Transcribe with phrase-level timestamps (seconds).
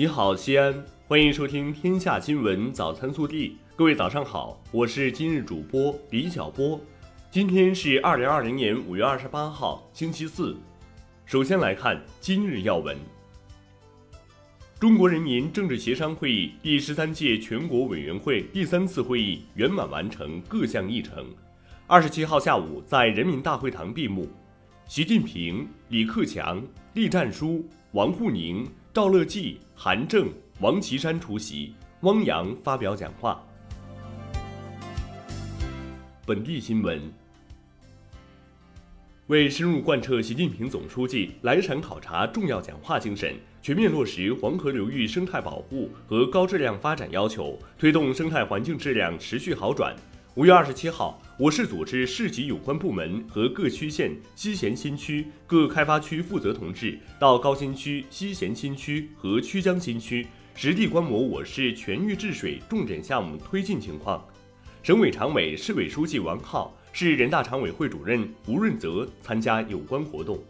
[0.00, 3.50] 你好，西安，欢迎收听《天下新闻早餐速递》。
[3.76, 6.80] 各位早上好，我是今日主播李小波。
[7.30, 10.56] 今天是二零二零年五月二十八号，星期四。
[11.26, 12.96] 首先来看今日要闻。
[14.78, 21.26] 中国人民政治协商会议第十三届全国委员会第三次会议圆满完成各项议程，
[21.86, 24.26] 二十七号下午在人民大会堂闭幕。
[24.86, 26.62] 习近平、李克强、
[26.94, 27.62] 栗战书、
[27.92, 28.66] 王沪宁。
[28.92, 33.40] 赵乐际、韩正、王岐山出席，汪洋发表讲话。
[36.26, 37.00] 本地新闻：
[39.28, 49.94] 为深入贯彻习近平总书记来陕考察重要讲话精神，全面落实黄河流域生态保护和高质量发展要求，推动生态环境质量持续好转。
[50.40, 64.26] 五月二十七号，我市组织市级有关部门和各区县、西咸新区各开发区负责同志到高新区、西咸新区和曲江新区实地观摩我市全域治水重点项目推进情况。
[64.82, 70.42] 省委常委、市委书记王浩、市人大常委会主任吴润泽参加有关活动。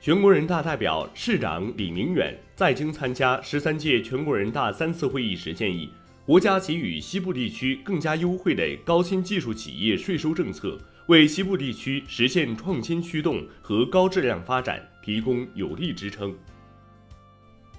[0.00, 5.90] 全国人大代表、市长李明远在京参加十三届全国人大三次会议时建议。
[6.32, 16.34] 国家给予西部地区更加优惠的高新技术企业税收政策，为西部地区实现创新驱动和高质量发展提供有力支撑。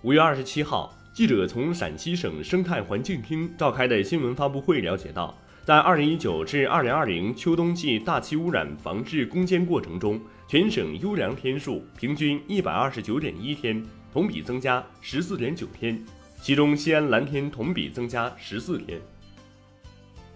[0.04, 16.00] 五月二十七号，记者从陕西省生态环境厅召开的新闻发布会了解到，在二零一九至二零二零秋冬季大气污染防治攻坚过程中，全省优良天数平均一百二十九点一天，同比增加十四点九天。
[16.44, 19.00] 其中，西安蓝天同比增加十四天。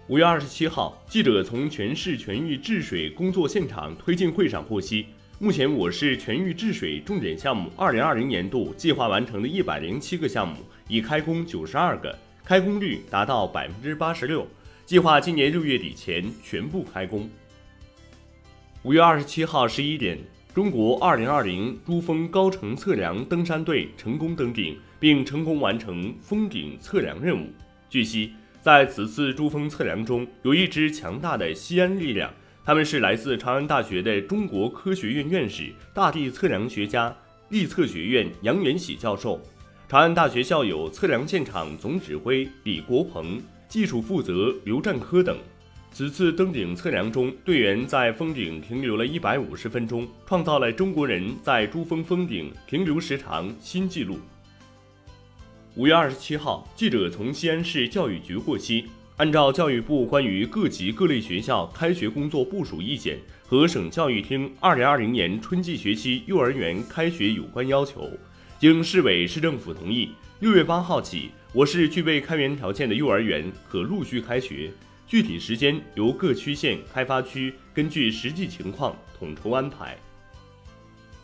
[0.06, 5.04] 五月二十七号，记者从全市全域治水工作现场推进会上获悉，
[5.38, 14.48] 目前我市全域治水重点项目二零二零年度计划完成的一百零七个项目，已开工九十二个，开工率达到百分之八十六，
[14.86, 17.28] 计划今年六月底前全部开工。
[18.82, 20.18] 五月二十七号十一点。
[20.58, 27.46] 中国2020珠峰高程测量登山队成功登顶，并成功完成峰顶测量任务。
[27.88, 37.16] 据悉，在此次珠峰测量中，有一支强大的西安力量，他们是来自长安大学的中国科学院院士、大地测量学家、
[37.50, 39.40] 力测学院杨元喜教授，
[39.88, 45.38] 长安大学校友、测量现场总指挥李国鹏、技术负责刘占科等。
[45.90, 54.18] 此次登顶测量中，队员在峰顶停留了一百五十分钟，创造了中国人在珠峰峰顶停留时长新纪录。
[55.74, 58.84] 五月二十七号，记者从西安市教育局获悉，
[59.16, 68.08] 按照教育部关于各级各类学校开学工作部署意见和省教育厅二零二零年春季学期幼儿园开学有关要求，
[68.60, 74.70] 经市委市政府同意，六月八号起，我市具备开园条件的幼儿园可陆续开学。
[75.08, 79.96] 具体时间由各区县开发区根据实际情况统筹安排。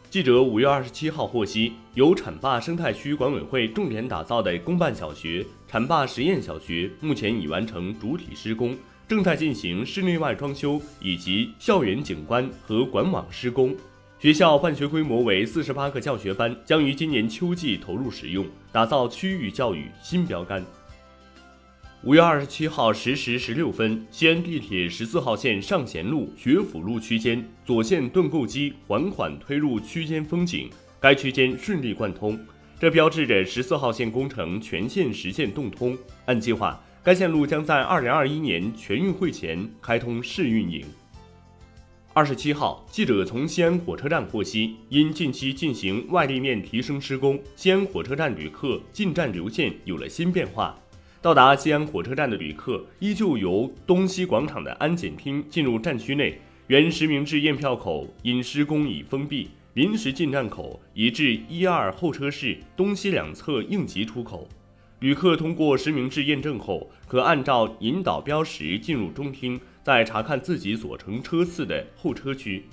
[0.08, 8.74] 记者五月二十七号获悉，由浐灞生态区管委会重点打造的公办小学浐灞实验小学，目前已完成主体施工，
[9.06, 13.76] 正在进行室内外装修以及校园景观和管网施工。
[14.18, 20.64] 学校办学规模为四十八个教学班，将于今年秋季投入使用，打造区域教育新标杆。
[22.06, 30.68] 五月二十七号十时十六分，西安地铁十四号线上贤路学府路区间左线盾构机缓缓推入区间封井，
[31.00, 32.38] 该区间顺利贯通，
[32.78, 35.96] 这标志着十四号线工程全线实现动通。
[36.26, 40.84] 按计划，该线路将在二零二一年全运会前开通试运营。
[42.12, 50.78] 二十七号，记者从西安火车站获悉，因近期进行外立面提升施工，西安火车站旅客进站流线有了新变化。
[51.24, 64.46] 到达西安火车站的旅客依旧由东西广场的安检厅进入站区内，原实名制验票口因施工已封闭，临时进站口移至一二候车室东西两侧应急出口。
[65.00, 72.66] 旅客通过实名制验证后，可按照引导标识进入中厅，再查看自己所乘车次的候车区。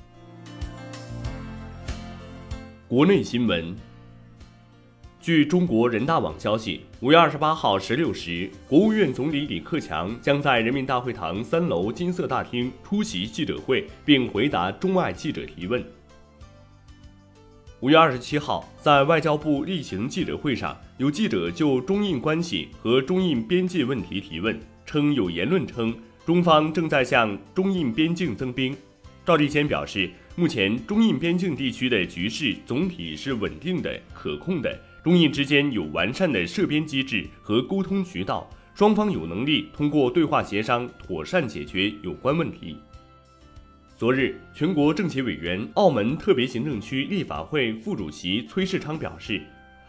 [2.90, 3.74] 国内新闻。
[5.22, 15.84] 据中国人大网消息，五月二十八号十六时，国务院总理李克强将在人民大会堂三楼金色大厅出席记者会，并回答中外记者提问。
[17.82, 25.96] 五月二十七号，在外交部例行记者会上，有记者就中印关系和中印边界问题提问，称有言论称
[26.26, 28.76] 中方正在向中印边境增兵。
[29.24, 34.76] 赵立坚表示，目前中印边境地区的局势总体是稳定的、可控的。
[35.04, 42.78] 中印之间有完善的涉边机制和沟通渠道，双方有能力通过对话协商妥善解决有关问题。
[43.98, 49.42] 昨日，全国政协委员、澳门特别行政区立法会副主席崔世昌表示，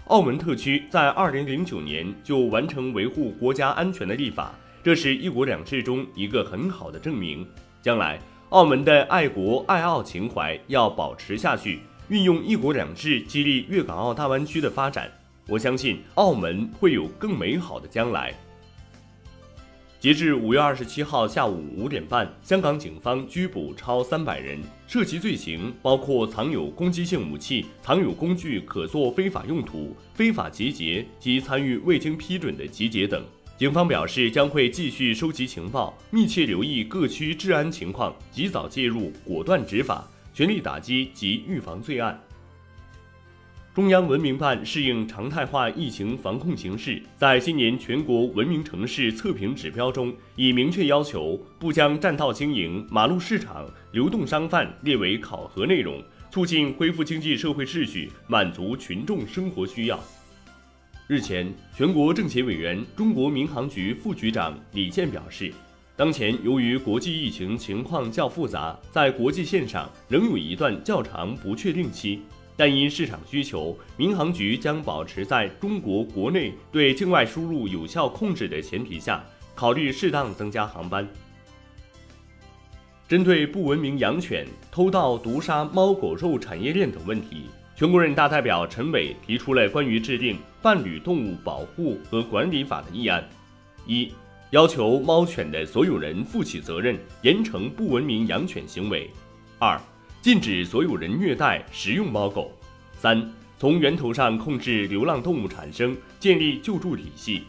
[0.07, 7.47] 澳门特区在2009年就完成维护国家安全的立法，这是一国两制中一个很好的证明。
[7.83, 8.19] 将来，
[8.49, 11.81] 澳门的爱国爱澳情怀要保持下去，
[12.13, 15.11] 运用一国两制激励粤港澳大湾区的发展，
[15.49, 18.35] 我相信澳门会有更美好的将来。
[19.99, 33.25] 截至五月二十七号下午五点半，香港警方拘捕超三百人，涉及罪行包括藏有攻击性武器、藏有工具可作非法用途、非法集结及参与未经批准的集结等。
[33.57, 42.19] 警方表示，将会继续收集情报，密切留意各区治安情况，及早介入，果断执法，全力打击及预防罪案。
[43.75, 59.99] 中央文明办适应常态化疫情防控形势，在今年全国文明城市测评指标中，已明确要求不将占道经营、马路市场、流动商贩列为考核内容，促进恢复经济社会秩序，满足群众生活需要。
[61.09, 65.51] 日前，全国政协委员、中国民航局副局长李健表示，
[65.95, 72.23] 当前由于国际疫情情况较复杂，在国际线上仍有一段较长不确定期。
[72.57, 79.25] 但因市场需求，民航局将保持在中国国内对境外输入有效控制的前提下，
[79.55, 81.07] 考虑适当增加航班。
[83.09, 87.47] 针对不文明养犬、偷盗、毒杀猫狗肉产业链等问题，
[87.77, 93.27] 全国人大代表陈伟提出了关于制定《伴侣动物保护和管理法》的议案：
[93.87, 94.11] 一、
[94.53, 99.09] 要求猫犬的所有人负起责任，严惩不文明养犬行为；
[99.59, 99.81] 二、
[100.21, 102.53] 禁止所有人虐待、食用猫狗。
[102.95, 107.45] 三、从源头上控制流浪动物产生，建立救助体系。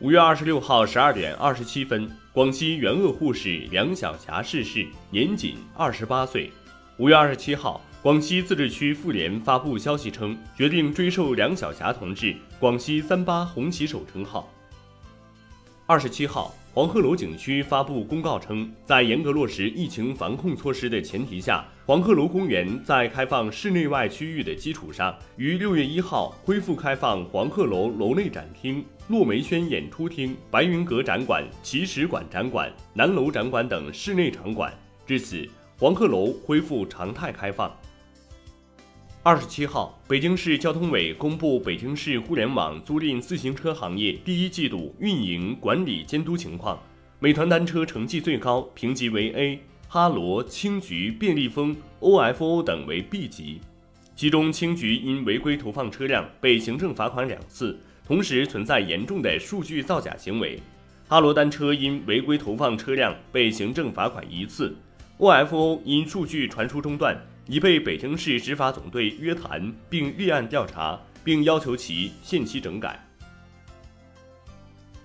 [0.00, 6.50] 五月二十六号十二点二十七分，广西援鄂护士梁晓霞逝世，年仅二十八岁。
[6.98, 14.52] 五月二十七号，广西自治区妇联发布消息称，决定追授梁晓霞同志“广西三八红旗手”称号。
[15.86, 16.54] 二十七号。
[16.72, 34.72] 黄鹤楼景区发布公告称，在严格落实疫情防控措施的前提下，黄鹤楼公园在开放室内外区域的基础上，于六月一号恢复开放黄鹤楼楼内展厅、落梅轩演出厅、白云阁展馆、奇石馆展馆、南楼展馆等室内场馆。
[35.06, 35.46] 至此，
[35.78, 37.70] 黄鹤楼恢复常态开放。
[39.26, 46.78] 二十七号，北京市交通委公布北京市互联网租赁自行车行业第一季度运营管理监督情况。
[47.20, 53.62] 美团单车成绩最高，评级为 A；哈罗、青桔、便利蜂、OFO 等为 B 级。
[54.14, 60.58] 其中，青桔因违规投放车辆被行政罚款两次，同时存在严重的数据造假行为；
[61.08, 64.76] 哈罗单车因违规投放车辆被行政罚款一次
[65.16, 67.18] ；OFO 因数据传输中断。
[67.46, 72.98] 已被北京市执法总队约谈并立案调查，并要求其限期整改。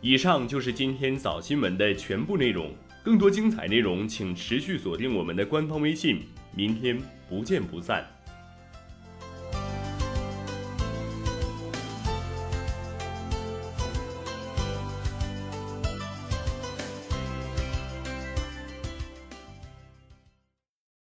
[0.02, 6.22] 以上就是今天早新闻的全部内容，更多精彩内容请持续锁定我们的官方微信，
[6.56, 6.98] 明天
[7.28, 8.06] 不见不散。